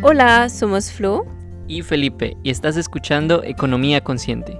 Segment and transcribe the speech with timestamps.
[0.00, 1.26] Hola, somos Flo
[1.66, 4.56] y Felipe y estás escuchando Economía Consciente.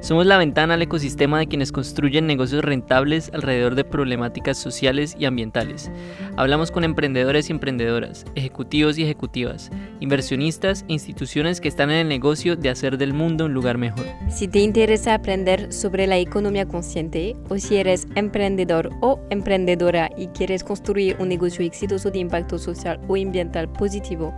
[0.00, 5.24] Somos la ventana al ecosistema de quienes construyen negocios rentables alrededor de problemáticas sociales y
[5.24, 5.90] ambientales.
[6.36, 9.70] Hablamos con emprendedores y emprendedoras, ejecutivos y ejecutivas,
[10.00, 14.04] inversionistas e instituciones que están en el negocio de hacer del mundo un lugar mejor.
[14.28, 20.28] Si te interesa aprender sobre la economía consciente o si eres emprendedor o emprendedora y
[20.28, 24.34] quieres construir un negocio exitoso de impacto social o ambiental positivo,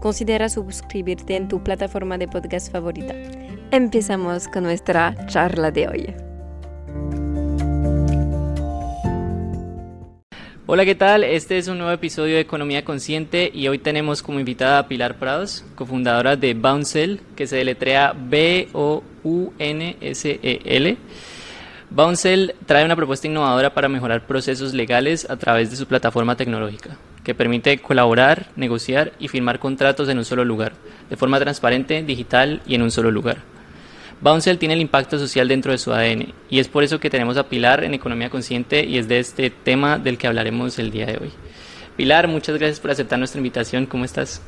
[0.00, 3.14] considera suscribirte en tu plataforma de podcast favorita.
[3.72, 6.14] Empezamos con nuestra charla de hoy.
[10.66, 11.24] Hola, ¿qué tal?
[11.24, 15.18] Este es un nuevo episodio de Economía Consciente y hoy tenemos como invitada a Pilar
[15.18, 18.66] Prados, cofundadora de Bouncel, que se deletrea B-O-U-N-S-E-L.
[21.88, 26.98] Bouncel trae una propuesta innovadora para mejorar procesos legales a través de su plataforma tecnológica
[27.24, 30.72] que permite colaborar, negociar y firmar contratos en un solo lugar,
[31.08, 33.51] de forma transparente, digital y en un solo lugar.
[34.22, 37.36] Bouncel tiene el impacto social dentro de su ADN y es por eso que tenemos
[37.36, 41.06] a Pilar en Economía Consciente y es de este tema del que hablaremos el día
[41.06, 41.32] de hoy.
[41.96, 43.84] Pilar, muchas gracias por aceptar nuestra invitación.
[43.84, 44.40] ¿Cómo estás?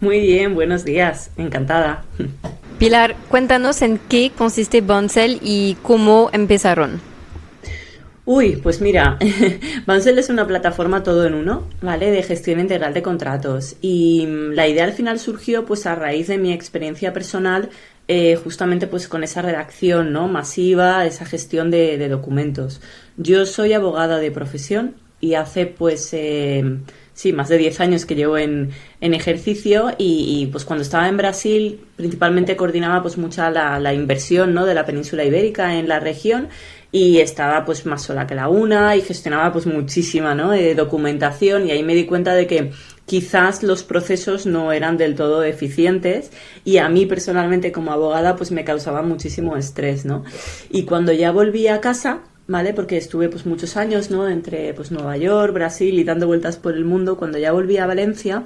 [0.00, 1.30] Muy bien, buenos días.
[1.38, 2.04] Encantada.
[2.78, 7.00] Pilar, cuéntanos en qué consiste Bouncel y cómo empezaron.
[8.24, 9.18] Uy, pues mira,
[9.86, 12.10] Bouncel es una plataforma todo en uno, ¿vale?
[12.10, 13.76] De gestión integral de contratos.
[13.80, 17.70] Y mm, la idea al final surgió pues a raíz de mi experiencia personal
[18.08, 20.28] eh, justamente pues con esa redacción ¿no?
[20.28, 22.80] masiva, esa gestión de, documentos.
[23.16, 26.78] Yo soy abogada de profesión y hace pues eh,
[27.14, 31.80] sí, más de 10 años que llevo en, ejercicio y, pues cuando estaba en Brasil
[31.96, 34.66] principalmente coordinaba pues mucha la, la inversión ¿no?
[34.66, 36.48] de la península ibérica en la región
[36.92, 40.52] y estaba pues más sola que la una y gestionaba pues muchísima ¿no?
[40.76, 42.70] Documentación y ahí me di cuenta de que
[43.06, 46.30] quizás los procesos no eran del todo eficientes
[46.64, 50.22] y a mí personalmente como abogada pues me causaba muchísimo estrés, ¿no?
[50.70, 52.74] Y cuando ya volví a casa, ¿vale?
[52.74, 54.28] Porque estuve pues muchos años, ¿no?
[54.28, 57.86] Entre pues Nueva York, Brasil y dando vueltas por el mundo, cuando ya volví a
[57.86, 58.44] Valencia,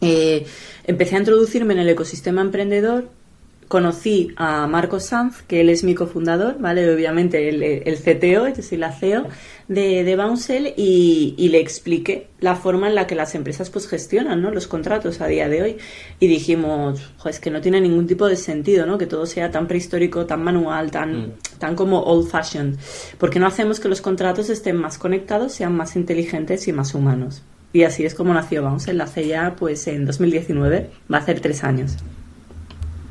[0.00, 0.46] eh,
[0.84, 3.08] empecé a introducirme en el ecosistema emprendedor
[3.68, 6.92] conocí a Marcos Sanz, que él es mi cofundador, ¿vale?
[6.92, 9.26] Obviamente el, el CTO, yo soy la CEO
[9.68, 14.42] de, de Bouncel y, le expliqué la forma en la que las empresas pues gestionan,
[14.42, 14.50] ¿no?
[14.50, 15.76] Los contratos a día de hoy
[16.20, 18.98] y dijimos, es que no tiene ningún tipo de sentido, ¿no?
[18.98, 21.32] Que todo sea tan prehistórico, tan manual, tan, mm.
[21.58, 22.76] tan como old fashioned.
[23.18, 26.94] ¿Por qué no hacemos que los contratos estén más conectados, sean más inteligentes y más
[26.94, 27.42] humanos?
[27.72, 31.64] Y así es como nació Bouncel, hace ya pues en 2019, va a hacer tres
[31.64, 31.96] años.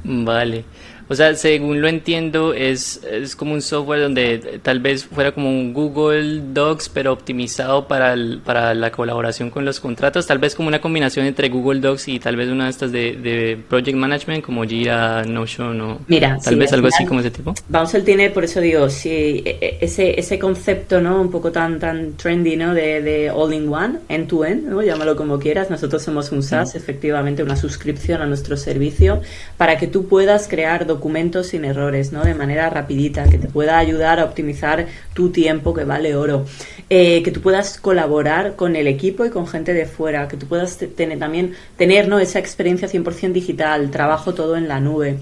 [0.04, 0.70] Vale.
[1.12, 5.50] O sea, según lo entiendo, es, es como un software donde tal vez fuera como
[5.50, 10.26] un Google Docs, pero optimizado para, para la colaboración con los contratos.
[10.26, 13.18] Tal vez como una combinación entre Google Docs y tal vez una de estas de,
[13.18, 17.54] de Project Management, como Jira, Notion o Mira, tal vez algo así como ese tipo.
[17.68, 21.20] Bouncel tiene, por eso digo, sí, e, e, ese, ese concepto, ¿no?
[21.20, 22.74] Un poco tan, tan trendy, ¿no?
[22.74, 24.82] De, de all-in-one, end-to-end, ¿no?
[24.82, 25.70] Llámalo como quieras.
[25.70, 29.22] Nosotros somos un SaaS, efectivamente, una suscripción a nuestro servicio
[29.58, 32.24] para que tú puedas crear documentos documentos sin errores, ¿no?
[32.24, 34.86] De manera rapidita, que te pueda ayudar a optimizar
[35.16, 36.46] tu tiempo, que vale oro.
[36.92, 40.46] Eh, que tú puedas colaborar con el equipo y con gente de fuera, que tú
[40.46, 42.20] puedas tener también tener ¿no?
[42.20, 45.18] esa experiencia 100% digital, trabajo todo en la nube.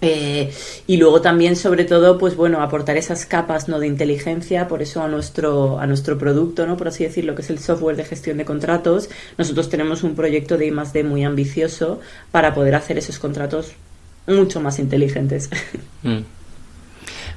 [0.00, 0.52] Eh,
[0.86, 3.80] y luego también, sobre todo, pues bueno, aportar esas capas ¿no?
[3.80, 6.76] de inteligencia, por eso a nuestro, a nuestro producto, ¿no?
[6.76, 9.08] por así decirlo, que es el software de gestión de contratos.
[9.38, 11.98] Nosotros tenemos un proyecto de I+D muy ambicioso
[12.30, 13.72] para poder hacer esos contratos
[14.26, 15.50] mucho más inteligentes.
[16.04, 16.22] Mm.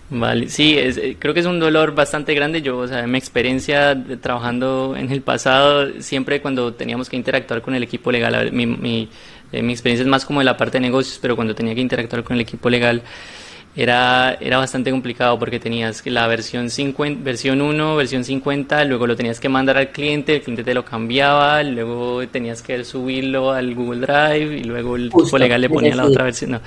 [0.10, 2.62] Vale, sí, eh, creo que es un dolor bastante grande.
[2.62, 7.76] Yo, o sea, mi experiencia trabajando en el pasado, siempre cuando teníamos que interactuar con
[7.76, 9.10] el equipo legal, mi, mi,
[9.54, 11.82] eh, mi experiencia es más como de la parte de negocios, pero cuando tenía que
[11.82, 13.04] interactuar con el equipo legal,
[13.78, 19.16] era, era bastante complicado porque tenías la versión 50, versión 1, versión 50, luego lo
[19.16, 23.76] tenías que mandar al cliente, el cliente te lo cambiaba, luego tenías que subirlo al
[23.76, 26.52] Google Drive y luego el equipo legal le ponía la otra versión.
[26.52, 26.62] No,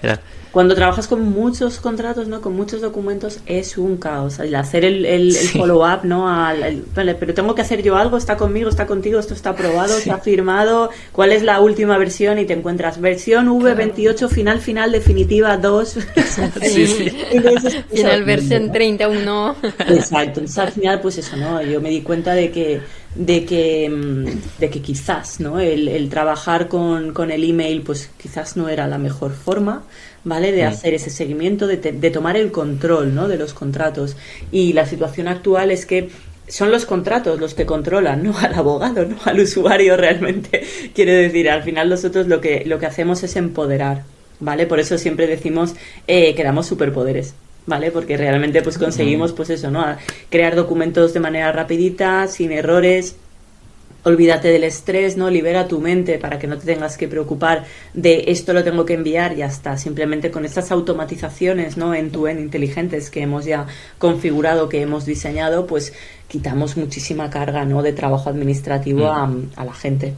[0.00, 0.20] era,
[0.54, 2.40] cuando trabajas con muchos contratos, ¿no?
[2.40, 4.38] Con muchos documentos es un caos.
[4.38, 6.28] El hacer el, el, follow-up, ¿no?
[6.28, 10.18] Al, pero tengo que hacer yo algo, está conmigo, está contigo, esto está aprobado, está
[10.18, 12.38] firmado, ¿cuál es la última versión?
[12.38, 15.98] Y te encuentras versión V28, final, final, definitiva 2.
[16.64, 17.10] Sí, sí.
[17.90, 19.56] final versión 31.
[19.88, 20.40] Exacto.
[20.40, 21.62] Entonces al final, pues eso, ¿no?
[21.62, 22.80] Yo me di cuenta de que
[23.14, 25.60] de que, mm, de que quizás ¿no?
[25.60, 29.84] el, el trabajar con, con, el email pues quizás no era la mejor forma
[30.24, 30.52] ¿vale?
[30.52, 30.68] De mm.
[30.68, 33.28] hacer ese seguimiento, de, de, tomar el control, ¿no?
[33.28, 34.16] De los contratos.
[34.50, 36.08] Y la situación actual es que
[36.48, 40.62] son los contratos los que controlan, no al abogado, no al usuario realmente.
[40.94, 44.04] Quiero decir, al final nosotros lo que, lo que hacemos es empoderar,
[44.40, 44.66] ¿vale?
[44.66, 45.74] Por eso siempre decimos
[46.06, 47.34] eh, que damos superpoderes.
[47.66, 47.90] ¿Vale?
[47.90, 49.82] Porque realmente pues conseguimos pues eso, ¿no?
[50.28, 53.16] crear documentos de manera rapidita, sin errores,
[54.04, 55.30] olvídate del estrés, ¿no?
[55.30, 58.94] Libera tu mente para que no te tengas que preocupar de esto lo tengo que
[58.94, 59.76] enviar y ya está.
[59.76, 61.94] Simplemente con estas automatizaciones, ¿no?
[61.94, 63.66] En tu en inteligentes que hemos ya
[63.98, 65.92] configurado, que hemos diseñado, pues
[66.28, 67.82] quitamos muchísima carga, ¿no?
[67.82, 69.50] De trabajo administrativo mm.
[69.56, 70.14] a, a la gente.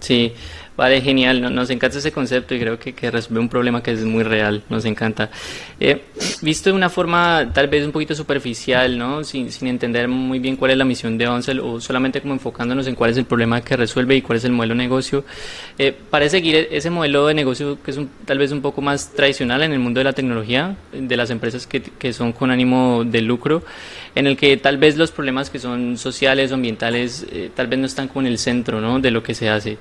[0.00, 0.32] Sí,
[0.74, 4.04] Vale, genial, nos encanta ese concepto y creo que, que, resuelve un problema que es
[4.04, 5.30] muy real, nos encanta.
[5.78, 6.00] Eh,
[6.40, 9.22] visto de una forma tal vez un poquito superficial, ¿no?
[9.22, 12.86] Sin, sin, entender muy bien cuál es la misión de Onsel o solamente como enfocándonos
[12.86, 15.24] en cuál es el problema que resuelve y cuál es el modelo de negocio,
[15.78, 15.94] eh,
[16.30, 19.72] seguir ese modelo de negocio que es un, tal vez un poco más tradicional en
[19.72, 23.62] el mundo de la tecnología, de las empresas que, que son con ánimo de lucro,
[24.14, 27.78] en el que tal vez los problemas que son sociales o ambientales eh, tal vez
[27.78, 29.00] no están como en el centro ¿no?
[29.00, 29.78] de lo que se hace.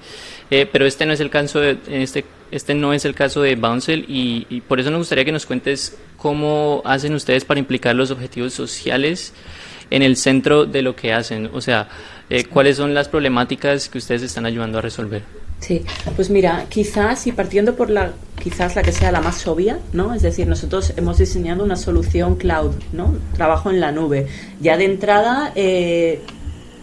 [0.49, 3.55] Eh, pero este no es el caso de, este, este no es el caso de
[3.55, 8.09] Bouncel y, por eso nos gustaría que nos cuentes cómo hacen ustedes para implicar los
[8.09, 9.31] objetivos sociales
[9.91, 11.51] en el centro de lo que hacen.
[11.53, 11.87] O sea,
[12.31, 15.21] eh, cuáles son las problemáticas que ustedes están ayudando a resolver.
[15.59, 15.83] Sí,
[16.15, 20.15] pues mira, quizás y partiendo por la quizás la que sea la más obvia, ¿no?
[20.15, 23.13] Es decir, nosotros hemos diseñado una solución cloud, ¿no?
[23.35, 24.25] Trabajo en la nube.
[24.59, 26.23] Ya de entrada eh,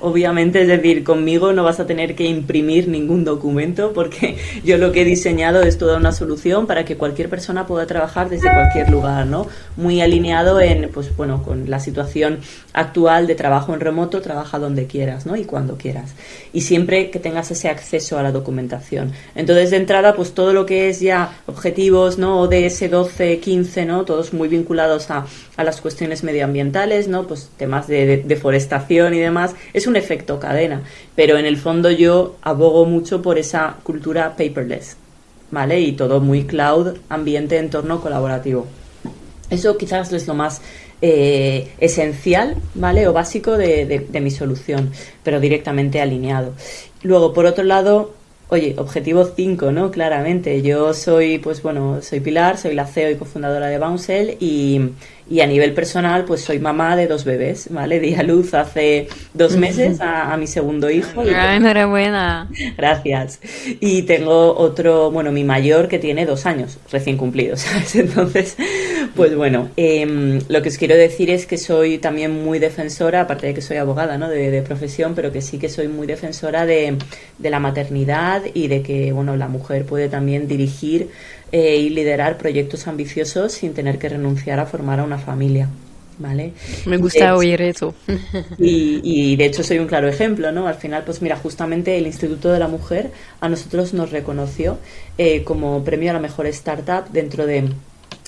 [0.00, 4.92] obviamente, es decir, conmigo no vas a tener que imprimir ningún documento porque yo lo
[4.92, 8.90] que he diseñado es toda una solución para que cualquier persona pueda trabajar desde cualquier
[8.90, 9.46] lugar, ¿no?
[9.76, 12.38] Muy alineado en, pues bueno, con la situación
[12.72, 15.36] actual de trabajo en remoto, trabaja donde quieras, ¿no?
[15.36, 16.14] Y cuando quieras.
[16.52, 19.12] Y siempre que tengas ese acceso a la documentación.
[19.34, 22.40] Entonces, de entrada, pues todo lo que es ya objetivos, ¿no?
[22.40, 24.04] ODS 12, 15, ¿no?
[24.04, 27.26] Todos muy vinculados a, a las cuestiones medioambientales, ¿no?
[27.26, 29.54] Pues temas de, deforestación y demás.
[29.72, 30.82] Es un efecto cadena,
[31.16, 34.96] pero en el fondo yo abogo mucho por esa cultura paperless,
[35.50, 35.80] ¿vale?
[35.80, 38.66] Y todo muy cloud, ambiente, entorno colaborativo.
[39.50, 40.60] Eso quizás es lo más
[41.00, 43.08] eh, esencial, ¿vale?
[43.08, 44.90] O básico de, de, mi solución,
[45.22, 46.52] pero directamente alineado.
[47.02, 48.14] Luego, por otro lado,
[48.50, 49.90] Oye, objetivo 5, ¿no?
[49.90, 50.62] Claramente.
[50.62, 54.92] Yo soy, pues bueno, soy Pilar, soy la CEO y cofundadora de Bouncel y,
[55.30, 58.00] y a nivel personal, pues soy mamá de dos bebés, ¿vale?
[58.00, 61.22] Di a luz hace dos meses a, mi segundo hijo.
[61.34, 62.48] Ah, enhorabuena.
[62.76, 63.40] Gracias.
[63.80, 67.94] Y tengo otro, bueno, mi mayor que tiene dos años, recién cumplidos, ¿sabes?
[67.96, 68.56] Entonces,
[69.14, 73.48] pues bueno, em, lo que os quiero decir es que soy también muy defensora, aparte
[73.48, 74.28] de que soy abogada, ¿no?
[74.28, 76.96] De, de profesión, pero que sí que soy muy defensora de,
[77.38, 81.10] de la maternidad y de que, bueno, la mujer puede también dirigir
[81.50, 85.68] eh, y liderar proyectos ambiciosos sin tener que renunciar a formar a una familia.
[86.20, 86.52] ¿Vale?
[86.84, 87.94] Me gusta oír eso.
[88.58, 90.66] Y, y, de hecho soy un claro ejemplo, ¿no?
[90.66, 94.78] Al final, pues mira, justamente el Instituto de la Mujer a nosotros nos reconoció
[95.16, 97.68] eh, como premio a la mejor startup dentro de,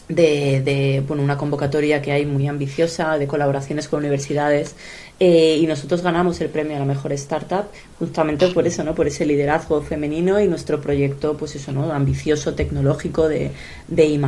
[0.09, 4.77] de, de, bueno, una convocatoria que hay muy ambiciosa de colaboraciones con universidades
[5.19, 7.67] eh, y nosotros ganamos el premio a la mejor startup
[7.99, 8.95] justamente por eso, ¿no?
[8.95, 11.93] Por ese liderazgo femenino y nuestro proyecto, pues eso, ¿no?
[11.93, 13.51] Ambicioso, tecnológico de,
[13.89, 14.21] de I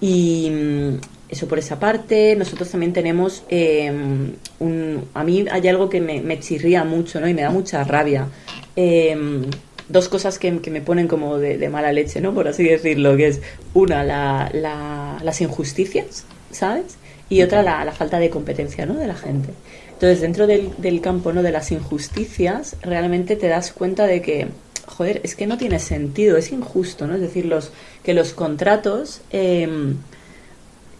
[0.00, 0.98] Y
[1.34, 2.34] eso por esa parte.
[2.36, 5.04] Nosotros también tenemos em, un...
[5.14, 7.28] A mí hay algo que me, me, chirría mucho, ¿no?
[7.28, 8.28] Y me da mucha rabia.
[8.74, 9.42] Em,
[9.88, 12.34] dos cosas que, que, me ponen como de, mala leche, ¿no?
[12.34, 13.40] Por así decirlo, que es
[13.74, 16.96] una, la, la, las injusticias, ¿sabes?
[17.28, 18.94] Y otra, la, la falta de competencia, ¿no?
[18.94, 19.50] De la gente.
[19.94, 21.42] Entonces, dentro del, del campo ¿no?
[21.42, 24.48] de las injusticias, realmente te das cuenta de que,
[24.86, 27.14] joder, es que no tiene sentido, es injusto, ¿no?
[27.14, 27.70] Es decir, los,
[28.02, 29.96] que los contratos em,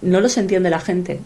[0.04, 1.20] no los entiende la gente,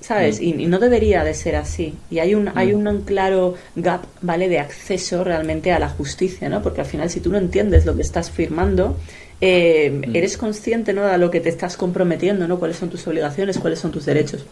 [0.00, 0.40] ¿sabes?
[0.40, 0.60] Mm.
[0.60, 1.94] Y, no debería de ser así.
[2.10, 2.86] Y hay un, hay mm.
[2.86, 4.48] un claro gap, ¿vale?
[4.48, 6.62] De acceso realmente a la justicia, ¿no?
[6.62, 8.96] Porque al final, si tú no entiendes lo que estás firmando,
[9.40, 10.16] eh, mm.
[10.16, 11.06] eres consciente, ¿no?
[11.06, 12.58] De lo que te estás comprometiendo, ¿no?
[12.58, 14.44] Cuáles son tus obligaciones, cuáles son tus derechos.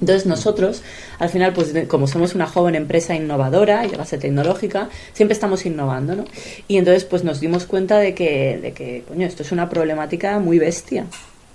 [0.00, 0.82] Entonces nosotros,
[1.18, 6.14] al final, pues como somos una joven empresa innovadora y base tecnológica, siempre estamos innovando,
[6.14, 6.24] ¿no?
[6.68, 10.38] Y entonces pues nos dimos cuenta de que, de que, coño, esto es una problemática
[10.38, 11.06] muy bestia,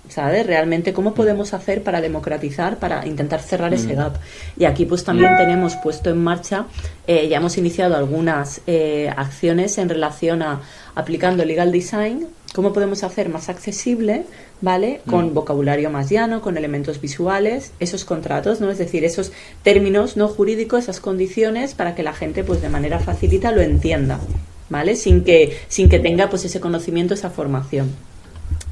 [0.09, 0.45] ¿sabes?
[0.45, 3.97] Realmente, ¿cómo podemos hacer para democratizar, para intentar cerrar ese mm.
[3.97, 4.15] gap?
[4.57, 6.65] Y aquí pues también tenemos puesto en marcha,
[7.07, 10.61] eh, ya hemos iniciado algunas eh, acciones en relación a
[10.95, 14.25] aplicando legal design, cómo podemos hacer más accesible
[14.63, 15.01] ¿vale?
[15.05, 15.33] Con mm.
[15.33, 18.71] vocabulario más llano, con elementos visuales, esos contratos, ¿no?
[18.71, 22.99] Es decir, esos términos no jurídicos, esas condiciones para que la gente, pues de manera
[22.99, 24.21] facilita lo entienda,
[24.69, 24.95] ¿vale?
[24.95, 27.91] Sin que, sin que tenga, pues ese conocimiento, esa formación.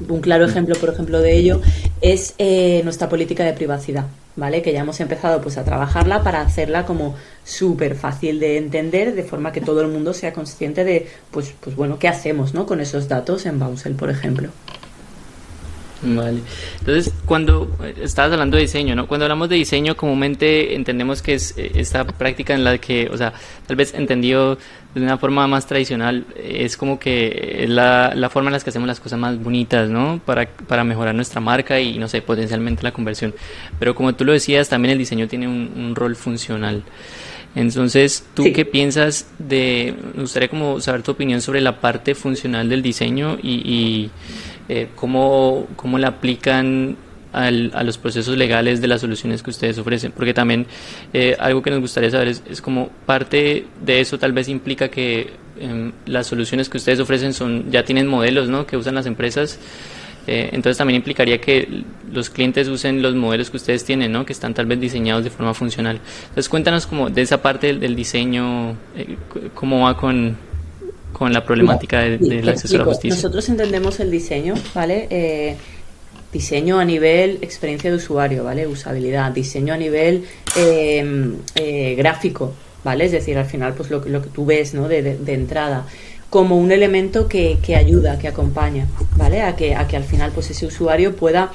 [0.08, 1.60] Un claro ejemplo, por ejemplo, de ello
[2.00, 4.06] es eh, nuestra política de privacidad.
[4.36, 4.62] ¿vale?
[4.62, 9.22] Que ya hemos empezado pues a trabajarla para hacerla como súper fácil de entender, de
[9.24, 12.66] forma que todo el mundo sea consciente de, pues, pues bueno, qué hacemos, ¿no?
[12.66, 14.50] Con esos datos en Bouncel, por ejemplo.
[16.02, 16.40] Vale.
[16.80, 19.06] Entonces, cuando estabas hablando de diseño, ¿no?
[19.06, 23.16] Cuando hablamos de diseño, comúnmente entendemos que es eh, esta práctica en la que, o
[23.16, 23.32] sea,
[23.66, 24.58] tal vez entendido
[24.94, 28.88] de una forma más tradicional, es como que la, la forma en la que hacemos
[28.88, 30.20] las cosas más bonitas, ¿no?
[30.24, 33.34] Para, para mejorar nuestra marca y, no sé, potencialmente la conversión.
[33.78, 36.82] Pero como tú lo decías, también el diseño tiene un, rol funcional.
[37.54, 42.68] Entonces, ¿tú qué piensas de, me gustaría como saber tu opinión sobre la parte funcional
[42.68, 44.10] del diseño y
[44.68, 46.96] eh, cómo, cómo la aplican
[47.32, 50.66] al, a los procesos legales de las soluciones que ustedes ofrecen, porque también
[51.12, 54.88] eh, algo que nos gustaría saber es, es, como parte de eso tal vez implica
[54.88, 58.66] que em, las soluciones que ustedes ofrecen son ya tienen modelos ¿no?
[58.66, 59.58] que usan las empresas,
[60.26, 64.24] eh, entonces también implicaría que los clientes usen los modelos que ustedes tienen, ¿no?
[64.26, 66.00] que están tal vez diseñados de forma funcional.
[66.22, 68.76] Entonces cuéntanos como de esa parte del, del diseño,
[69.54, 70.36] cómo va con,
[71.12, 73.14] con la problemática del acceso a la justicia.
[73.14, 75.06] Nosotros entendemos el diseño, ¿vale?
[75.10, 75.56] Eh,
[76.32, 78.66] diseño a nivel experiencia de usuario, ¿vale?
[78.66, 80.24] Usabilidad, diseño a nivel
[80.56, 83.04] em, eh, gráfico, ¿vale?
[83.04, 84.88] Es decir, al final, pues lo, lo que tú ves, ¿no?
[84.88, 85.86] De, de, entrada
[86.30, 89.42] como un elemento que, que, ayuda, que acompaña, ¿vale?
[89.42, 91.52] A que, a que al final, pues ese usuario pueda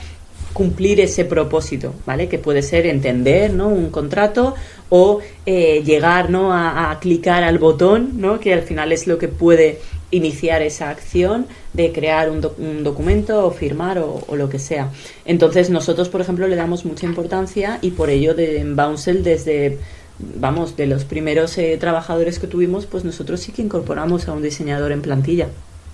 [0.57, 2.27] cumplir ese propósito, ¿vale?
[2.27, 3.67] Que puede ser entender, ¿no?
[3.67, 4.55] Un contrato
[4.89, 6.51] o eh, llegar ¿no?
[6.51, 8.39] A, clicar al botón, ¿no?
[8.39, 13.45] que al final es lo que puede iniciar esa acción de crear un, un documento
[13.45, 14.89] o firmar o, lo que sea.
[15.25, 19.77] Entonces nosotros, por ejemplo, le damos mucha importancia y por ello de, en Bouncel desde
[20.17, 24.41] vamos, de los primeros eh, trabajadores que tuvimos, pues nosotros sí que incorporamos a un
[24.41, 25.49] diseñador en plantilla,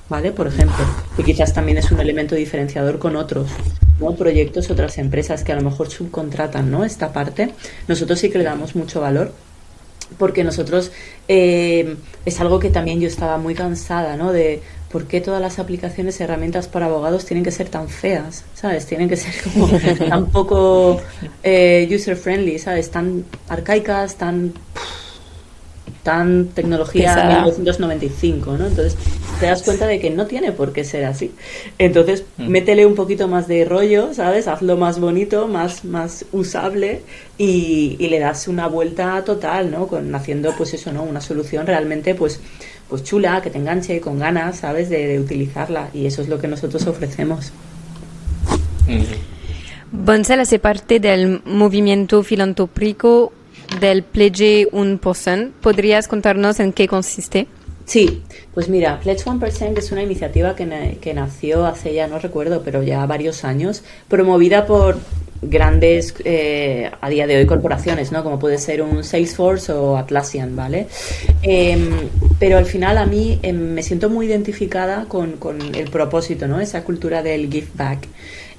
[0.08, 0.32] ¿vale?
[0.32, 0.86] Por ejemplo,
[1.17, 3.50] y quizás también es un elemento diferenciador con otros,
[4.00, 4.16] ¿no?
[4.16, 6.84] proyectos, otras empresas que a lo mejor subcontratan ¿no?
[6.84, 7.54] esta parte,
[7.88, 9.32] nosotros sí que le damos mucho valor
[10.18, 10.92] porque nosotros
[11.28, 11.96] eh,
[12.26, 14.32] es algo que también yo estaba muy cansada, ¿no?
[14.32, 18.86] De por qué todas las aplicaciones, herramientas para abogados tienen que ser tan feas, ¿sabes?
[18.86, 19.68] Tienen que ser como
[20.10, 21.02] tan poco
[21.42, 22.92] eh, user friendly, ¿sabes?
[22.92, 24.54] Tan arcaicas, tan
[26.04, 28.68] tan tecnología de 1995, ¿no?
[28.68, 28.98] Entonces
[29.40, 31.32] te das cuenta de que no tiene por qué ser así.
[31.78, 32.48] Entonces mm.
[32.48, 34.48] métele un poquito más de rollo, ¿sabes?
[34.48, 37.02] Hazlo más bonito, más, más usable
[37.38, 39.88] y, le das una vuelta total, ¿no?
[39.88, 41.04] Con haciendo pues eso, ¿no?
[41.04, 42.40] Una solución realmente pues
[42.90, 44.90] pues chula, que te enganche con ganas, ¿sabes?
[44.90, 47.52] De, utilizarla y eso es lo que nosotros ofrecemos.
[49.92, 53.32] Bonsel hace parte del movimiento filantrópico
[53.80, 55.52] del Pledge 1%.
[55.62, 57.48] ¿Podrías contarnos en qué consiste?
[57.86, 58.24] Sí,
[58.54, 62.82] pues mira, Pledge 1% es una iniciativa que, que, nació hace ya, no recuerdo, pero
[62.82, 64.98] ya varios años, promovida por
[65.42, 68.24] grandes, eh, a día de hoy, corporaciones, ¿no?
[68.24, 70.88] Como puede ser un Salesforce o Atlassian, ¿vale?
[71.42, 72.10] Em,
[72.40, 76.60] pero al final a mí em, me siento muy identificada con, con, el propósito, ¿no?
[76.60, 78.08] Esa cultura del give back.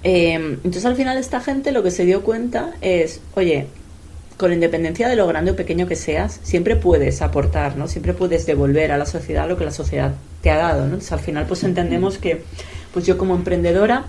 [0.03, 3.67] Em, entonces al final esta gente lo que se dio cuenta es, oye,
[4.37, 7.89] con independencia de lo grande o pequeño que seas, siempre puedes aportar, ¿no?
[7.89, 10.85] Siempre puedes devolver a la sociedad lo que la sociedad te ha dado, ¿no?
[10.85, 12.43] Entonces, al final, pues entendemos que,
[12.93, 14.07] pues yo como emprendedora,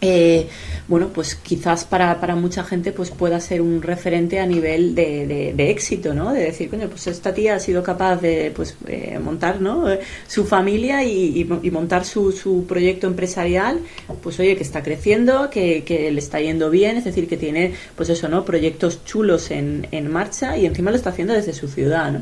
[0.00, 0.48] eh,
[0.86, 5.52] bueno, pues quizás para, para, mucha gente pues pueda ser un referente a nivel de,
[5.54, 6.32] de, éxito, ¿no?
[6.32, 9.86] De decir, coño, pues esta tía ha sido capaz de pues, eh, montar ¿no?
[10.26, 13.80] su familia y, montar su, su, proyecto empresarial,
[14.22, 17.72] pues oye, que está creciendo, que, que, le está yendo bien, es decir, que tiene,
[17.96, 18.44] pues eso, ¿no?
[18.44, 22.20] Proyectos chulos en, en marcha y encima lo está haciendo desde su ciudad, ¿no?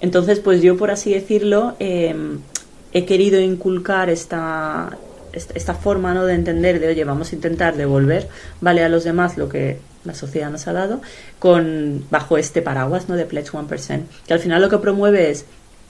[0.00, 2.14] Entonces, pues yo, por así decirlo, eh,
[2.92, 4.98] he querido inculcar esta
[5.32, 6.26] esta forma ¿no?
[6.26, 8.28] de entender de, oye, vamos a intentar devolver
[8.60, 11.00] vale a los demás lo que la sociedad nos ha dado,
[11.38, 13.16] con bajo este paraguas ¿no?
[13.16, 15.44] de Pledge 1%, que al final lo que promueve es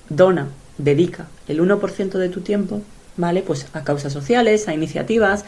[0.09, 2.83] dona, dedica el 1% de tu tiempo,
[3.17, 3.43] ¿vale?
[3.43, 5.45] Pues a causas sociales, a iniciativas,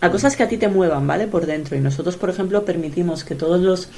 [0.00, 1.26] a cosas que a ti te muevan, ¿vale?
[1.26, 1.76] Por dentro.
[1.76, 3.88] Y nosotros, por ejemplo, permitimos que todos los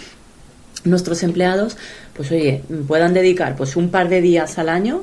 [0.85, 1.77] nuestros empleados,
[2.15, 5.03] pues oye, puedan dedicar pues un par de días al año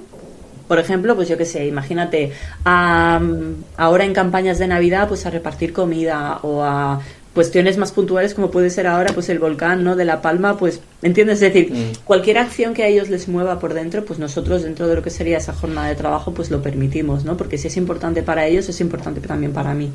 [0.71, 2.31] por ejemplo, pues yo qué sé, imagínate,
[2.63, 7.01] ahora en campañas de Navidad, pues a repartir comida o a
[7.33, 10.79] cuestiones más puntuales como puede ser ahora pues el volcán no de la palma pues
[11.01, 12.03] entiendes es decir mm.
[12.05, 15.09] cualquier acción que a ellos les mueva por dentro pues nosotros dentro de lo que
[15.09, 18.67] sería esa jornada de trabajo pues lo permitimos no porque si es importante para ellos
[18.67, 19.89] es importante también para mí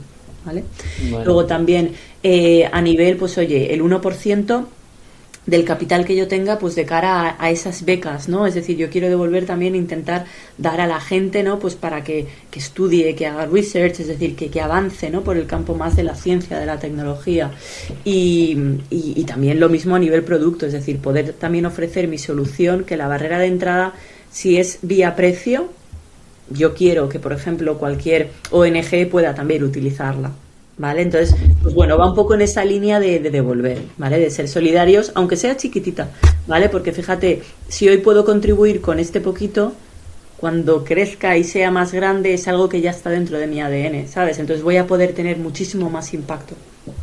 [0.46, 0.64] vale
[1.24, 1.92] luego también
[2.22, 4.64] eh, a nivel pues oye el 1%
[5.46, 8.90] del capital que yo tenga pues de cara a, esas becas no es decir yo
[8.90, 10.26] quiero devolver también intentar
[10.58, 14.34] dar a la gente no pues para que, que estudie que haga research es decir
[14.34, 17.52] que, que, avance no por el campo más de la ciencia de la tecnología.
[18.04, 18.58] Y,
[18.90, 22.96] y, también lo mismo a nivel producto es decir poder también ofrecer mi solución que
[22.96, 23.94] la barrera de entrada
[24.30, 25.68] si es vía precio
[26.50, 30.32] yo quiero que por ejemplo cualquier ONG pueda también utilizarla
[30.78, 31.02] ¿Vale?
[31.02, 34.18] Entonces, pues bueno, va un poco en esa línea de, devolver, ¿vale?
[34.18, 36.10] De ser solidarios, aunque sea chiquitita,
[36.46, 36.68] ¿vale?
[36.68, 39.72] Porque fíjate, si hoy puedo contribuir con este poquito,
[40.36, 44.06] cuando crezca y sea más grande es algo que ya está dentro de mi ADN,
[44.06, 44.38] ¿sabes?
[44.38, 46.54] Entonces voy a poder tener muchísimo más impacto,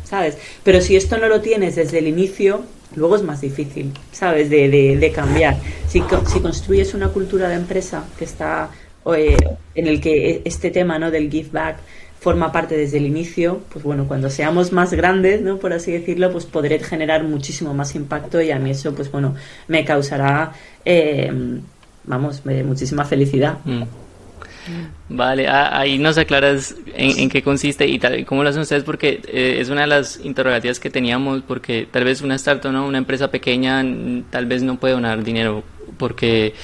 [0.04, 0.38] ¿sabes?
[0.62, 2.62] Pero si esto no lo tienes desde el inicio,
[2.94, 4.50] luego es más difícil, ¿sabes?
[4.50, 5.56] De, de, cambiar.
[5.88, 6.02] Si,
[6.32, 8.70] si construyes una cultura de empresa que está
[9.16, 9.36] eh,
[9.74, 11.10] en el que este tema, ¿no?
[11.10, 11.78] Del give back
[12.24, 15.58] forma parte desde el inicio, pues bueno, cuando seamos más grandes, ¿no?
[15.58, 19.34] Por así decirlo, pues podré generar muchísimo más impacto y a mí eso, pues bueno,
[19.68, 20.52] me causará,
[20.86, 21.30] eh,
[22.04, 23.58] vamos, muchísima felicidad.
[23.66, 23.82] Mm.
[25.10, 29.58] Vale, ahí nos aclaras en, qué consiste y tal, cómo lo hacen ustedes, porque eh,
[29.60, 32.86] es una de las interrogativas que teníamos, porque tal vez una startup, ¿no?
[32.86, 33.84] una empresa pequeña,
[34.30, 35.62] tal vez no puede donar dinero,
[35.98, 36.54] porque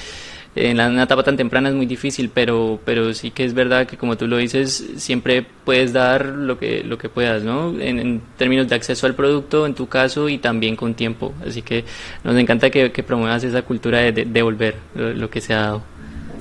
[0.53, 3.95] en una etapa tan temprana es muy difícil, pero, pero sí que es verdad que
[3.95, 7.79] como tú lo dices, siempre puedes dar lo que, lo que puedas, ¿no?
[7.79, 11.33] En, términos de acceso al producto, en tu caso, y también con tiempo.
[11.47, 11.85] Así que
[12.25, 15.83] nos encanta que, promuevas esa cultura de, devolver lo, que se ha dado.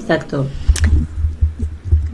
[0.00, 0.46] Exacto.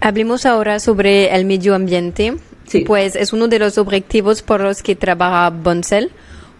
[0.00, 2.36] Hablemos ahora sobre el medio ambiente.
[2.66, 2.80] Sí.
[2.80, 6.10] Pues es uno de los objetivos por los que trabaja Boncel,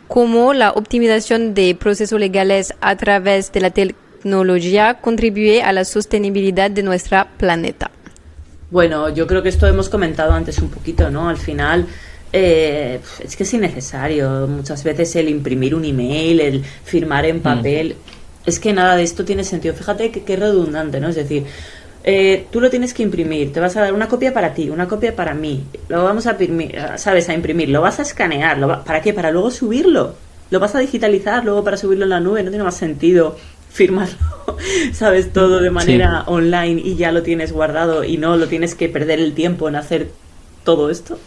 [0.09, 3.71] como la optimización de procesos legales a través de la
[4.27, 7.93] tecnología contribuye a la sostenibilidad de nuestro planeta?
[8.73, 11.29] Bueno, yo creo que esto hemos comentado antes un poquito, ¿no?
[11.29, 11.87] Al final,
[12.33, 14.49] eh, es que es innecesario.
[14.49, 17.41] Muchas veces el imprimir un email, el firmar en mm.
[17.41, 17.97] papel,
[18.45, 19.75] es que nada de esto tiene sentido.
[19.75, 21.09] Fíjate que, es redundante, ¿no?
[21.09, 21.45] Es decir,
[22.03, 24.89] eh, tú lo tienes que imprimir, te vas a dar una copia para ti, una
[24.89, 29.01] copia para mí, lo vamos a imprimir, sabes, a imprimir, lo vas a escanear, ¿para
[29.01, 29.13] qué?
[29.13, 30.15] Para luego subirlo,
[30.51, 33.37] lo vas a digitalizar luego para subirlo en la nube, no tiene más sentido
[33.77, 34.17] firmarlo,
[34.93, 38.89] sabes, todo de manera online y ya lo tienes guardado y no lo tienes que
[38.89, 40.11] perder el tiempo en hacer
[40.65, 41.19] todo esto,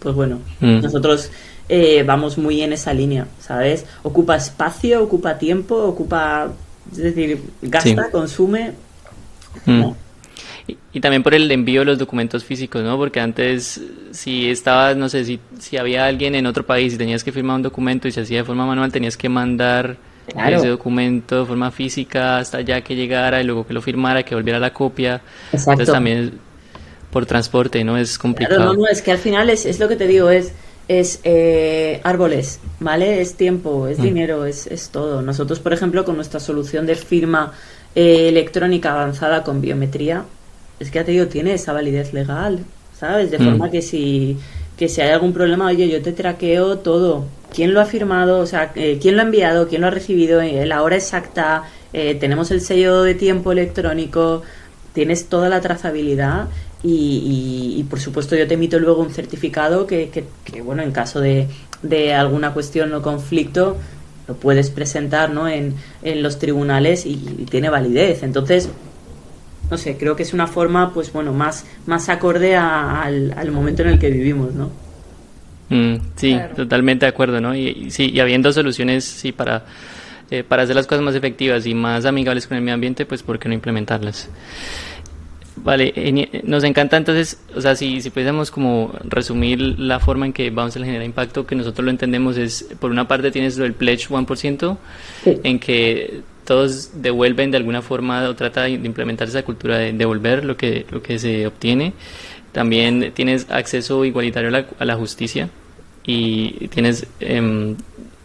[0.00, 0.80] pues bueno, mm.
[0.80, 1.30] nosotros
[1.68, 3.86] eh, vamos muy en esa línea, ¿sabes?
[4.02, 6.52] Ocupa espacio, ocupa tiempo, ocupa,
[6.90, 8.72] es decir, gasta, consume.
[9.64, 9.92] Mm.
[10.92, 12.96] Y, también por el envío de los documentos físicos, ¿no?
[12.96, 17.24] Porque antes, si estabas, no sé, si, si había alguien en otro país y tenías
[17.24, 19.96] que firmar un documento y se hacía de forma manual, tenías que mandar
[20.26, 24.34] ese documento de forma física hasta allá que llegara y luego que lo firmara, que
[24.34, 25.20] volviera la copia.
[25.52, 26.38] Entonces también
[27.10, 27.96] por transporte, ¿no?
[27.98, 28.64] Es complicado.
[28.64, 30.52] no, no, es que al final es, es lo que te digo, es,
[30.88, 33.20] es eh, árboles, ¿vale?
[33.20, 34.02] Es tiempo, es mm.
[34.02, 35.20] dinero, es, es todo.
[35.22, 37.52] Nosotros, por ejemplo, con nuestra solución de firma
[37.94, 40.24] eh, electrónica avanzada con biometría,
[40.80, 42.60] es que ya te digo, tiene esa validez legal,
[42.98, 43.30] ¿sabes?
[43.30, 43.44] De mm.
[43.44, 44.38] forma que si,
[44.82, 48.46] que si hay algún problema, oye, yo te traqueo todo quién lo ha firmado, o
[48.46, 52.16] sea, eh, quién lo ha enviado, quién lo ha recibido, eh, la hora exacta, eh,
[52.16, 54.42] tenemos el sello de tiempo electrónico,
[54.92, 56.48] tienes toda la trazabilidad
[56.82, 61.46] y, por supuesto yo te emito luego un certificado que, que, bueno, en caso de,
[61.84, 63.76] de, alguna cuestión o conflicto,
[64.26, 65.48] lo puedes presentar ¿no?
[65.48, 67.14] en, en los tribunales y,
[67.48, 68.24] tiene validez.
[68.24, 68.68] Entonces,
[69.72, 73.80] no sé, creo que es una forma, pues bueno, más, más acorde al, al momento
[73.80, 74.70] en el que vivimos, ¿no?
[75.70, 77.56] Mm, sí, totalmente de acuerdo, ¿no?
[77.56, 79.64] Y, sí, y habiendo soluciones, sí, para,
[80.30, 83.22] eh, para hacer las cosas más efectivas y más amigables con el medio ambiente, pues
[83.22, 84.28] ¿por qué no implementarlas?
[85.56, 85.94] Vale,
[86.44, 90.76] nos encanta entonces, o sea, si, si pudiésemos como resumir la forma en que vamos
[90.76, 94.08] a generar impacto, que nosotros lo entendemos es, por una parte tienes lo del pledge
[94.10, 94.76] 1%,
[95.24, 100.44] en que todos devuelven de alguna forma o trata de implementar esa cultura de devolver
[100.44, 101.92] lo que, lo que se obtiene.
[102.52, 105.48] También tienes acceso igualitario a la, a la justicia,
[106.04, 107.74] y tienes eh,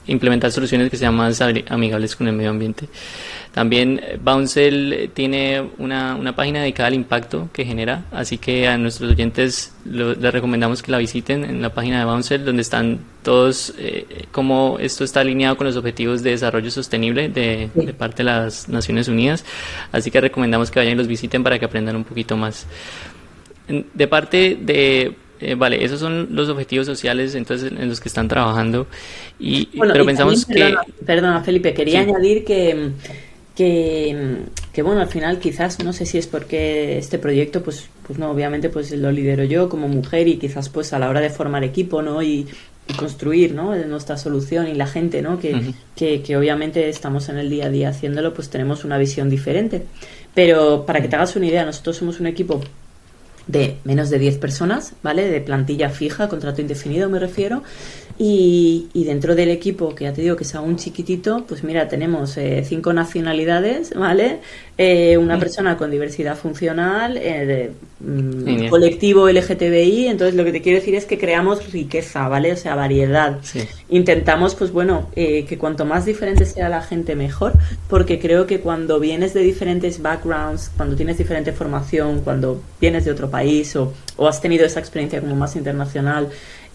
[0.08, 2.88] implementar soluciones que sean más amigables con el medio ambiente.
[3.58, 8.78] También eh, Bouncel tiene una, una, página dedicada al impacto que genera, así que a
[8.78, 13.74] nuestros oyentes les recomendamos que la visiten en la página de Bouncel, donde están todos,
[13.80, 18.26] eh, cómo esto está alineado con los objetivos de desarrollo sostenible de, de, parte de
[18.26, 19.44] las Naciones Unidas,
[19.92, 22.68] así que recomendamos que vayan y los visiten para que aprendan un poquito más.
[23.68, 28.28] De parte de eh, vale, esos son los objetivos sociales entonces en los que están
[28.28, 28.86] trabajando.
[29.40, 30.76] Y, pero pensamos que...
[31.06, 32.92] Perdona, Felipe, quería añadir que,
[33.58, 38.30] que, bueno, al final quizás, no sé si es porque este proyecto, pues, pues no,
[38.30, 41.64] obviamente pues lo lidero yo como mujer y quizás pues a la hora de formar
[41.64, 42.22] equipo, ¿no?
[42.22, 42.48] Y,
[42.98, 43.76] construir ¿no?
[43.76, 45.38] nuestra solución y la gente ¿no?
[45.40, 49.30] que, que, que, obviamente estamos en el día a día haciéndolo, pues tenemos una visión
[49.30, 49.84] diferente.
[50.34, 52.62] Pero para que te hagas una idea, nosotros somos un equipo
[53.46, 55.28] de menos de 10 personas, ¿vale?
[55.28, 57.62] De plantilla fija, contrato indefinido me refiero.
[58.20, 61.88] Y, y, dentro del equipo, que ya te digo que es aún chiquitito, pues mira,
[61.88, 64.40] tenemos eh, cinco nacionalidades, ¿vale?
[64.76, 70.08] Eh, una persona con diversidad funcional, eh, mm, colectivo LGTBI.
[70.08, 72.54] Entonces, lo que te quiero decir es que creamos riqueza, ¿vale?
[72.54, 73.40] O sea, variedad.
[73.90, 77.54] Intentamos, pues bueno, que cuanto más diferente sea la gente, mejor,
[77.88, 83.12] porque creo que cuando vienes de diferentes backgrounds, cuando tienes diferente formación, cuando vienes de
[83.12, 86.30] otro país o, o has tenido esa experiencia como más internacional,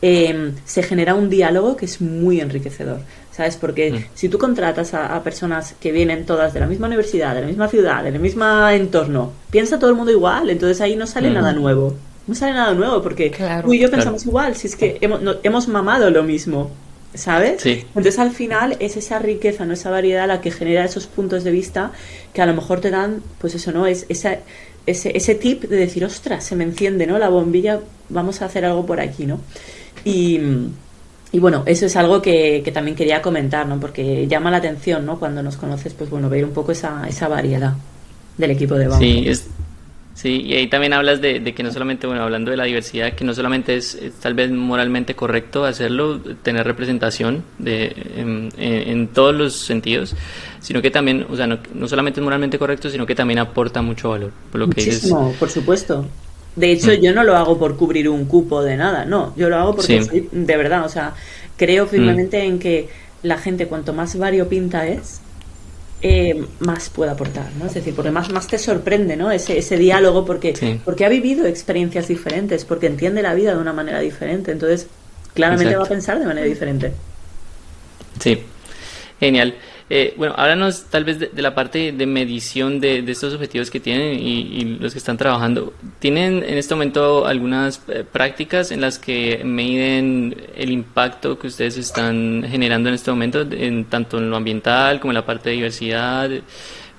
[0.05, 3.57] Em, se genera un diálogo que es muy enriquecedor, ¿sabes?
[3.57, 4.05] Porque mm.
[4.15, 7.69] si tú contratas a, personas que vienen todas de la misma universidad, de la misma
[7.69, 11.35] ciudad, del mismo entorno, piensa todo el mundo igual, entonces ahí no sale mm.
[11.35, 11.95] nada nuevo.
[12.27, 13.33] No sale nada nuevo porque
[13.65, 16.73] tú y yo pensamos igual, si es que hemos, hemos mamado lo mismo,
[17.15, 17.65] ¿sabes?
[17.65, 21.53] Entonces al final es esa riqueza, no esa variedad la que genera esos puntos de
[21.53, 21.93] vista
[22.35, 23.87] que a lo mejor te dan, pues eso, ¿no?
[23.87, 24.38] Es esa,
[24.85, 27.21] ese, ese tip de decir, ostras, se me enciende, ¿no?
[27.21, 29.38] La bombilla, vamos a hacer algo por aquí, ¿no?
[30.05, 30.41] Y,
[31.33, 33.81] y bueno, eso es algo que, que, también quería comentar, ¿no?
[33.81, 35.19] Porque llama la atención, ¿no?
[35.19, 37.75] Cuando nos conoces, pues bueno, ver un poco esa, esa variedad
[38.37, 39.03] del equipo de banco.
[39.03, 39.49] Sí, es,
[40.15, 43.15] sí, y ahí también hablas de, de, que no solamente, bueno, hablando de la diversidad,
[43.15, 49.35] que no solamente es, tal vez moralmente correcto hacerlo, tener representación de, en, en, todos
[49.35, 50.15] los sentidos,
[50.61, 53.81] sino que también, o sea, no, no, solamente es moralmente correcto, sino que también aporta
[53.81, 54.33] mucho valor.
[54.51, 56.07] Por lo Muchísimo, que por supuesto.
[56.57, 57.01] De hecho, mm.
[57.01, 60.03] yo no lo hago por cubrir un cupo de nada, no, yo lo hago porque
[60.03, 61.15] soy, de verdad, o sea,
[61.57, 62.47] creo firmemente mm.
[62.47, 62.88] en que
[63.23, 65.21] la gente cuanto más variopinta es,
[66.03, 67.67] eh, más puede aportar, ¿no?
[67.67, 69.31] Es decir, porque más, más te sorprende, ¿no?
[69.31, 73.73] Ese, ese diálogo porque, porque ha vivido experiencias diferentes, porque entiende la vida de una
[73.73, 74.88] manera diferente, entonces
[75.33, 76.93] claramente va a pensar de manera diferente.
[78.19, 78.43] Sí,
[79.21, 79.55] genial.
[79.94, 84.18] Eh, bueno, háblanos tal vez de, la parte de medición de, estos objetivos que tienen
[84.18, 85.74] y, los que están trabajando.
[85.98, 91.76] ¿Tienen en este momento algunas eh, prácticas en las que miden el impacto que ustedes
[91.76, 95.57] están generando en este momento, en, tanto en lo ambiental como en la parte de
[95.57, 96.31] diversidad?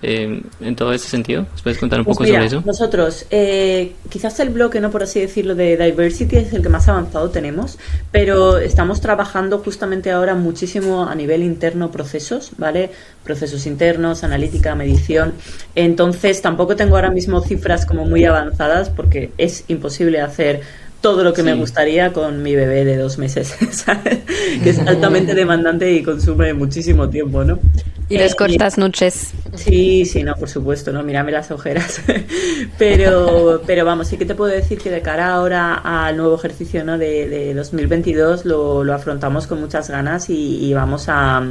[0.06, 1.48] Eh, en todo ese sentido?
[1.64, 2.62] ¿Puedes contar un pues poco sobre eso?
[2.66, 6.90] Nosotros, eh, quizás el bloque, no por así decirlo, de diversity es el que más
[6.90, 7.80] avanzado tenemos,
[8.12, 12.90] pero estamos trabajando justamente ahora muchísimo a nivel interno procesos, ¿vale?
[13.24, 15.36] Procesos internos, analítica, medición.
[15.74, 20.64] Entonces, tampoco tengo ahora mismo cifras como muy avanzadas porque es imposible hacer
[21.04, 24.20] todo lo que me gustaría con mi bebé de dos meses, ¿sabes?
[24.64, 27.60] que es altamente demandante y consume muchísimo tiempo, ¿no?
[28.08, 29.32] Y las cortas noches.
[29.56, 32.02] Sí, sí, no, por supuesto, no, mírame las ojeras.
[32.78, 36.86] pero, pero vamos, sí que te puedo decir que de cara ahora al nuevo ejercicio
[36.86, 36.98] ¿no?
[36.98, 41.44] de, de 2022 lo, lo, afrontamos con muchas ganas y, vamos a,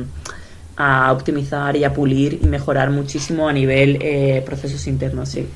[0.78, 5.46] a, optimizar y a pulir y mejorar muchísimo a nivel eh, procesos internos, sí.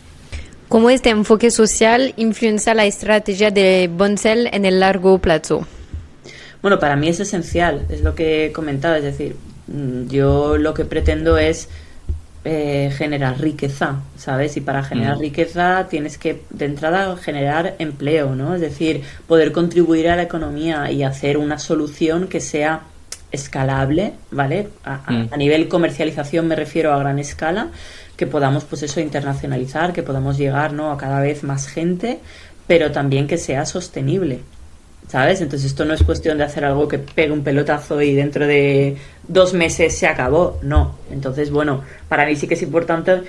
[0.68, 5.66] ¿Cómo este enfoque social influencia la estrategia de Boncel en el largo plazo?
[6.62, 10.74] Bueno, para mí es esencial, es lo que he comentado, es decir, Mm, yo lo
[10.74, 11.68] que pretendo es
[12.44, 14.56] eh, generar riqueza, ¿sabes?
[14.56, 15.20] Y para generar mm.
[15.20, 18.54] riqueza tienes que, de entrada, generar empleo, ¿no?
[18.54, 22.82] Es decir, poder contribuir a la economía y hacer una solución que sea
[23.32, 24.68] escalable, ¿vale?
[24.84, 25.28] A, mm.
[25.32, 27.70] a, nivel comercialización me refiero a gran escala,
[28.16, 30.90] que podamos, pues eso, internacionalizar, que podamos llegar, ¿no?
[30.90, 32.18] A cada vez más gente,
[32.66, 34.40] pero también que sea sostenible,
[35.08, 35.40] ¿sabes?
[35.40, 38.96] Entonces esto no es cuestión de hacer algo que pegue un pelotazo y dentro de
[39.28, 40.96] dos meses se acabó, no.
[41.10, 43.22] Entonces, bueno, para mí sí que es importante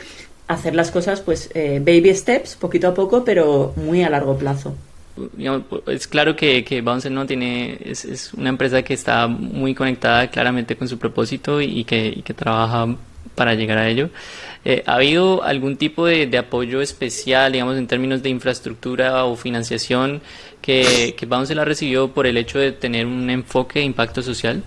[0.47, 4.75] hacer las cosas, pues, eh, baby steps, poquito a poco, pero muy a largo plazo.
[5.87, 10.29] Es claro que, que Bounce no tiene, es, es, una empresa que está muy conectada
[10.29, 12.95] claramente con su propósito y que, y que trabaja
[13.35, 14.09] para llegar a ello.
[14.65, 19.35] Eh, ¿Ha habido algún tipo de, de, apoyo especial, digamos, en términos de infraestructura o
[19.35, 20.21] financiación
[20.61, 24.63] que, que Bounce la recibió por el hecho de tener un enfoque de impacto social?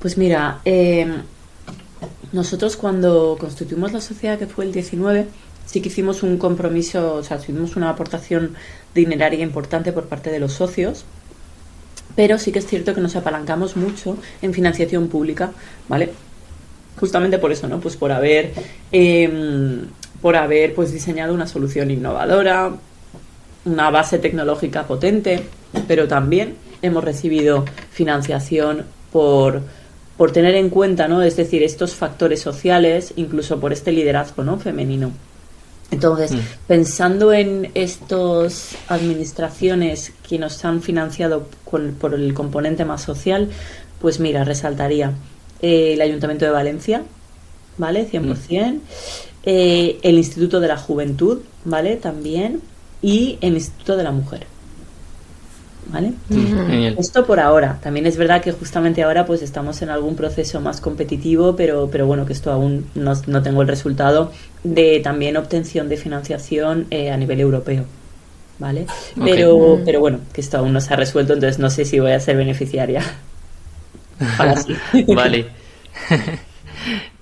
[0.00, 1.06] Pues mira, eh,
[2.32, 5.26] nosotros cuando constituimos la sociedad, que fue el 19,
[5.66, 8.54] sí que hicimos un compromiso, o sea, tuvimos una aportación
[8.94, 11.04] dineraria importante por parte de los socios,
[12.16, 15.52] pero sí que es cierto que nos apalancamos mucho en financiación pública,
[15.88, 16.10] ¿vale?
[17.00, 17.80] Justamente por eso, ¿no?
[17.80, 18.52] Pues por haber,
[18.92, 19.80] eh,
[20.20, 22.72] por haber pues diseñado una solución innovadora,
[23.64, 25.42] una base tecnológica potente,
[25.88, 29.62] pero también hemos recibido financiación por
[30.20, 31.22] por tener en cuenta, ¿no?
[31.22, 34.58] Es decir, estos factores sociales, incluso por este liderazgo, ¿no?
[34.58, 35.12] Femenino.
[35.90, 36.38] Entonces, mm.
[36.66, 41.48] pensando en estas administraciones que nos han financiado
[41.98, 43.48] por el componente más social,
[43.98, 45.14] pues mira, resaltaría
[45.62, 47.02] eh, el Ayuntamiento de Valencia,
[47.76, 48.08] ¿vale?
[48.10, 48.74] 100%.
[48.74, 48.80] Mm.
[49.44, 51.96] Eh, el Instituto de la Juventud, ¿vale?
[51.96, 52.60] También.
[53.02, 54.46] Y el Instituto de la Mujer.
[55.86, 56.12] ¿Vale?
[56.98, 57.78] Esto por ahora.
[57.82, 62.06] También es verdad que justamente ahora pues estamos en algún proceso más competitivo, pero, pero
[62.06, 64.30] bueno, que esto aún no, no tengo el resultado
[64.62, 67.84] de también obtención de financiación eh, a nivel europeo.
[68.60, 68.86] ¿Vale?
[69.24, 72.12] Pero, pero bueno, que esto aún no se ha resuelto, entonces no sé si voy
[72.12, 73.02] a ser beneficiaria.
[75.14, 75.46] vale.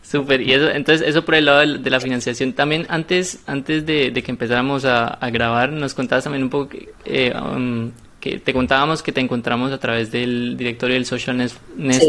[0.03, 2.55] Súper, y eso, entonces eso por el lado de, la financiación.
[2.55, 7.91] También antes, antes de, que empezáramos a, grabar, nos contabas también un poco eh, um,
[8.21, 11.57] que te contábamos que te encontramos a través del directorio del Social Nest,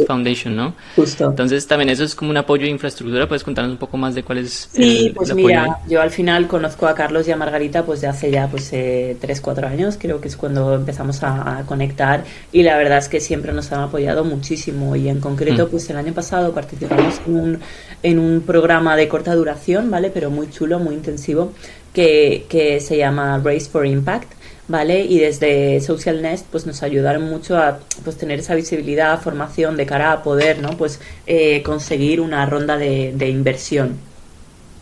[0.08, 0.74] Foundation, ¿no?
[0.96, 1.30] Justo.
[1.30, 3.28] Entonces también eso es como un apoyo de infraestructura.
[3.28, 6.88] ¿Puedes contarnos un poco más de cuál es sí, pues mira, yo al final conozco
[6.88, 10.20] a Carlos y a Margarita pues de hace ya pues eh, tres, cuatro años, creo
[10.20, 14.24] que es cuando empezamos a, conectar y la verdad es que siempre nos han apoyado
[14.24, 15.70] muchísimo y en concreto mm.
[15.70, 17.60] pues el año pasado participamos en un,
[18.02, 20.10] en un programa de corta duración, ¿vale?
[20.10, 21.54] Pero muy chulo, muy intensivo
[21.94, 24.39] que, que se llama Race for Impact
[24.70, 25.02] ¿vale?
[25.02, 29.86] Y desde Social Nest pues nos ayudaron mucho a pues, tener esa visibilidad, formación de
[29.86, 30.78] cara a poder, ¿no?
[30.78, 33.98] Pues eh, conseguir una ronda de, inversión.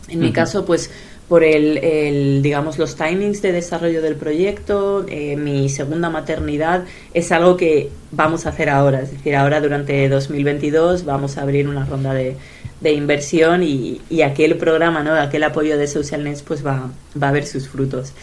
[0.08, 0.90] En mi caso, pues
[1.28, 7.56] por el, digamos, los timings de desarrollo del proyecto, eh, mi segunda maternidad es algo
[7.56, 9.02] que vamos a hacer ahora.
[9.02, 12.36] Es decir, ahora durante 2022 vamos a abrir una ronda de,
[12.82, 15.12] inversión y, y, aquel programa, ¿no?
[15.14, 18.14] Aquel apoyo de Social Nest pues va, va a ver sus frutos.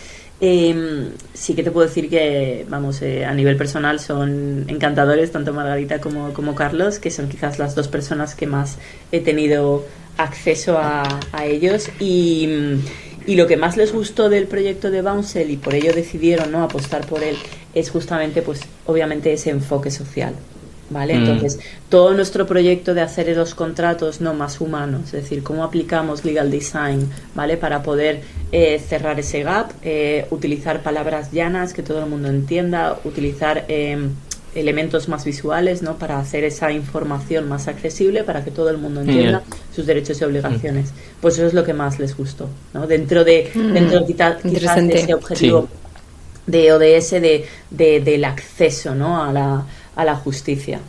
[0.41, 5.54] Eh, sí que te puedo decir que, vamos, eh, a nivel personal son encantadores, tanto
[5.54, 8.78] Margarita como, Carlos, que son quizás las dos personas que más
[9.12, 9.86] he tenido
[10.17, 11.89] acceso a, ellos.
[12.00, 12.50] Y,
[13.26, 16.63] y, lo que más les gustó del proyecto de Bouncel y por ello decidieron ¿no?
[16.63, 17.38] apostar por él
[17.74, 20.34] es justamente, pues, obviamente ese enfoque social.
[20.89, 21.15] ¿Vale?
[21.15, 21.17] Mm.
[21.17, 26.24] Entonces, todo nuestro proyecto de hacer los contratos no más humanos, es decir, cómo aplicamos
[26.24, 27.58] legal design, ¿vale?
[27.58, 28.21] Para poder
[28.52, 34.12] eh, cerrar ese gap, eh, utilizar palabras llanas que todo el mundo entienda, utilizar em,
[34.54, 35.98] elementos más visuales, ¿no?
[35.98, 39.41] Para hacer esa información más accesible, para que todo el mundo entienda
[39.76, 40.91] sus derechos y obligaciones.
[41.19, 42.86] Pues eso es lo que más les gustó, ¿no?
[42.86, 43.74] Dentro de, mm.
[43.74, 45.67] dentro de, quizás de ese objetivo
[46.48, 49.24] de ODS de, de, del acceso, ¿no?
[49.24, 50.79] A la a la justicia.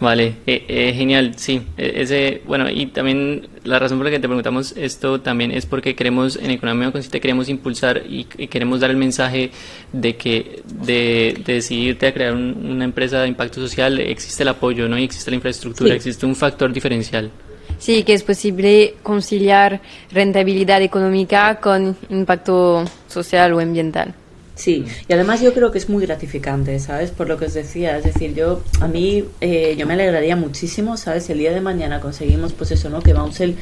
[0.00, 1.60] Vale, eh, eh, genial, sí.
[1.76, 5.66] E, ese, bueno, y también la razón por la que te preguntamos esto también es
[5.66, 9.50] porque queremos, en Economía Consciente queremos impulsar y, queremos dar el mensaje
[9.92, 14.98] de que de, decidirte a crear una empresa de impacto social existe el apoyo, ¿no?
[14.98, 17.30] Y existe la infraestructura, existe un factor diferencial.
[17.78, 19.82] Sí, que es posible conciliar
[20.12, 24.14] rentabilidad económica con impacto social o ambiental.
[24.60, 27.12] Sí, y además yo creo que es muy gratificante, ¿sabes?
[27.12, 30.98] Por lo que os decía, es decir, yo a mí eh, yo me alegraría muchísimo,
[30.98, 31.30] ¿sabes?
[31.30, 33.00] El día de mañana conseguimos, pues eso, ¿no?
[33.00, 33.56] Que Bouncel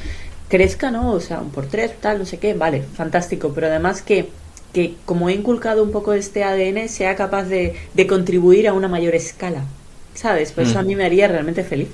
[0.49, 1.13] crezca, ¿no?
[1.13, 4.29] O sea, un por tres, tal, no sé qué, vale, fantástico, pero además que,
[4.73, 8.89] que como he inculcado un poco este ADN, sea capaz de, de contribuir a una
[8.89, 9.63] mayor escala,
[10.15, 10.51] ¿sabes?
[10.51, 10.87] Pues eso a mm.
[10.89, 11.91] mí me haría realmente feliz.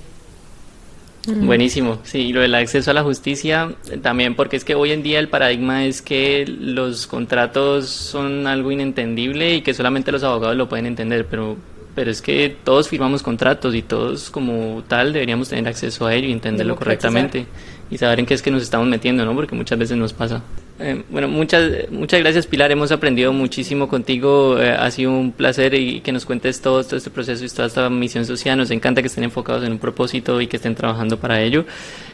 [1.26, 5.18] Buenísimo, sí, lo del acceso a la justicia también, porque es que hoy en día
[5.18, 10.68] el paradigma es que los contratos son algo inentendible y que solamente los abogados lo
[10.68, 11.56] pueden entender, pero,
[11.94, 16.28] pero es que todos firmamos contratos y todos como tal deberíamos tener acceso a ello
[16.28, 17.46] y entenderlo correctamente
[17.90, 19.34] y saber en qué es que nos estamos metiendo, ¿no?
[19.34, 20.42] Porque muchas veces nos pasa.
[20.86, 25.72] Eh, bueno, muchas, muchas gracias Pilar, hemos aprendido muchísimo contigo, eh, ha sido un placer
[25.72, 29.08] y que nos cuentes todo, este proceso y toda esta misión social, nos encanta que
[29.08, 31.64] estén enfocados en un propósito y que estén trabajando para ello.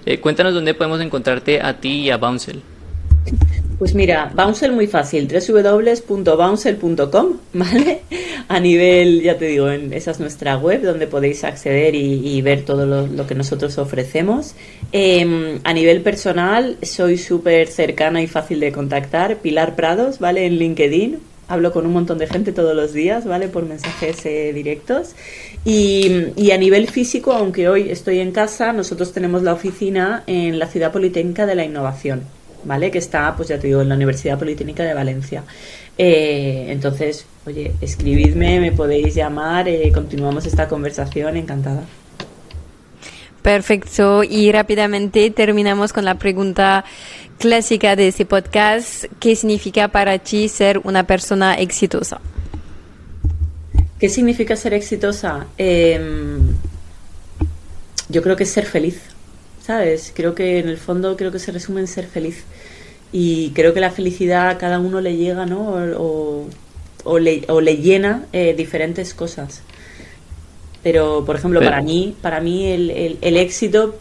[0.07, 2.63] Eh, cuéntanos dónde podemos encontrarte a ti y a Bouncel.
[3.77, 8.03] Pues mira, Bouncel muy fácil, www.bouncel.com, ¿vale?
[8.51, 12.65] A nivel, ya te digo, en, esa es nuestra web donde podéis acceder y, ver
[12.65, 14.57] todo lo, que nosotros ofrecemos.
[14.91, 19.37] Em, a nivel personal, soy súper cercana y fácil de contactar.
[19.37, 20.47] Pilar Prados, ¿vale?
[20.47, 21.21] En LinkedIn.
[21.47, 23.47] Hablo con un montón de gente todos los días, ¿vale?
[23.47, 25.15] Por mensajes eh, directos.
[25.65, 30.67] Y, a nivel físico, aunque hoy estoy en casa, nosotros tenemos la oficina en la
[30.67, 32.23] Ciudad Politécnica de la Innovación.
[32.65, 32.91] ¿vale?
[32.91, 35.45] Que está, pues ya te digo, en la Universidad Politécnica de Valencia.
[35.97, 41.85] Eh, entonces, oye, escribidme, me podéis llamar, eh, continuamos esta conversación, encantada.
[43.43, 46.85] Perfecto, y rápidamente terminamos con la pregunta
[47.39, 49.05] clásica de este podcast.
[49.19, 52.21] ¿Qué significa para ti ser una persona exitosa?
[53.99, 55.47] ¿Qué significa ser exitosa?
[55.57, 56.55] Em,
[58.09, 59.01] yo creo que es ser feliz.
[59.71, 60.13] ¿sabes?
[60.15, 62.45] Creo que en el fondo creo que se resume en ser feliz.
[63.13, 65.61] y creo que la felicidad a cada uno le llega, ¿no?
[65.71, 66.49] O, o,
[67.19, 69.63] le, o le, llena eh, diferentes cosas.
[70.83, 73.97] Pero, por ejemplo, para mí, para mí el, el, el, éxito,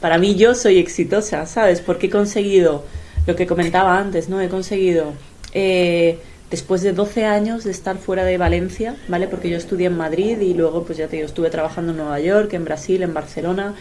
[0.00, 1.80] para mí yo soy exitosa, ¿sabes?
[1.80, 2.84] Porque he conseguido
[3.26, 4.40] lo que comentaba antes, ¿no?
[4.40, 5.14] He conseguido,
[5.52, 6.18] eh,
[6.50, 9.26] después de 12 años de estar fuera de Valencia, ¿vale?
[9.26, 12.20] Porque yo estudié en Madrid y luego, pues ya te digo, estuve trabajando en Nueva
[12.20, 13.74] York, en Brasil, en Barcelona,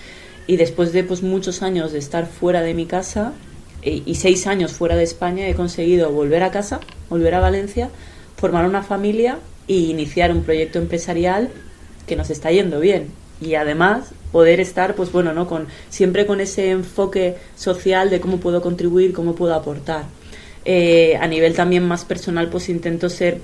[0.47, 3.33] y después de pues muchos años de estar fuera de mi casa
[3.83, 6.79] y, y seis años fuera de España, he conseguido volver a casa,
[7.09, 7.89] volver a Valencia,
[8.37, 11.49] formar una familia y iniciar un proyecto empresarial
[12.07, 13.07] que nos está yendo bien.
[13.41, 18.37] Y además poder estar pues bueno no con siempre con ese enfoque social de cómo
[18.37, 20.05] puedo contribuir cómo puedo aportar.
[20.63, 23.39] Eh, a nivel también más personal pues intento ser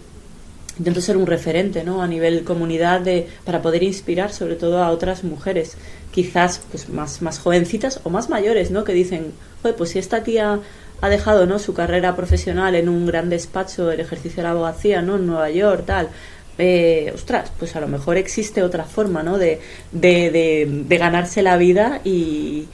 [0.79, 4.89] intento ser un referente no a nivel comunidad de para poder inspirar sobre todo a
[4.89, 5.77] otras mujeres
[6.11, 10.23] quizás pues más más jovencitas o más mayores no que dicen Joder, pues si esta
[10.23, 10.59] tía
[11.01, 15.01] ha dejado no su carrera profesional en un gran despacho del ejercicio de la abogacía
[15.01, 16.09] no en Nueva York tal
[16.57, 19.37] eh, ostras, pues a lo mejor existe otra forma, ¿no?
[19.37, 19.59] De,
[19.91, 22.67] de, de, de, ganarse la vida y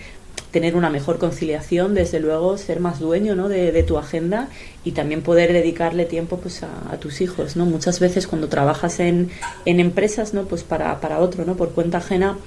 [0.52, 3.48] tener una mejor conciliación, desde luego ser más dueño, ¿no?
[3.48, 4.50] De, tu agenda
[4.84, 7.66] y también poder dedicarle tiempo, pues, a, a, tus hijos, ¿no?
[7.66, 9.30] Muchas veces cuando trabajas en,
[9.66, 10.46] en empresas, ¿no?
[10.46, 11.56] Pues para, para otro, ¿no?
[11.56, 12.38] Por cuenta ajena.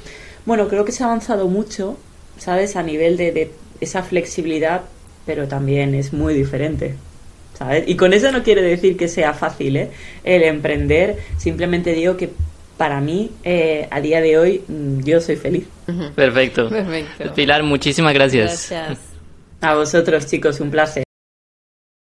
[0.44, 1.96] Bueno, creo que se ha avanzado mucho,
[2.38, 2.76] ¿sabes?
[2.76, 4.82] A nivel de, de esa flexibilidad,
[5.30, 6.96] pero también es muy diferente.
[7.56, 7.84] ¿sabes?
[7.86, 9.90] Y con eso no quiere decir que sea fácil ¿eh?
[10.24, 12.30] el emprender, simplemente digo que
[12.76, 14.64] para mí, eh, a día de hoy,
[15.04, 15.68] yo soy feliz.
[16.16, 16.68] Perfecto.
[16.68, 17.32] Perfecto.
[17.32, 18.70] Pilar, muchísimas gracias.
[18.70, 18.98] Gracias.
[19.60, 21.04] A vosotros, chicos, un placer.